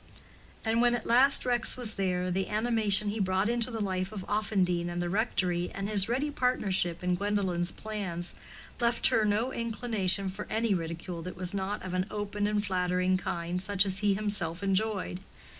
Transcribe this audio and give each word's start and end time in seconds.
And 0.65 0.81
when 0.81 0.95
at 0.95 1.05
last 1.05 1.45
Rex 1.45 1.77
was 1.77 1.93
there, 1.93 2.31
the 2.31 2.49
animation 2.49 3.09
he 3.09 3.19
brought 3.19 3.47
into 3.47 3.69
the 3.69 3.79
life 3.79 4.11
of 4.11 4.25
Offendene 4.27 4.89
and 4.89 4.99
the 4.99 5.11
rectory, 5.11 5.69
and 5.69 5.87
his 5.87 6.09
ready 6.09 6.31
partnership 6.31 7.03
in 7.03 7.13
Gwendolen's 7.13 7.71
plans, 7.71 8.33
left 8.79 9.09
her 9.09 9.23
no 9.25 9.53
inclination 9.53 10.27
for 10.31 10.47
any 10.49 10.73
ridicule 10.73 11.21
that 11.21 11.37
was 11.37 11.53
not 11.53 11.83
of 11.83 11.93
an 11.93 12.07
open 12.09 12.47
and 12.47 12.65
flattering 12.65 13.15
kind, 13.15 13.61
such 13.61 13.85
as 13.85 13.99
he 13.99 14.15
himself 14.15 14.63
enjoyed. 14.63 15.19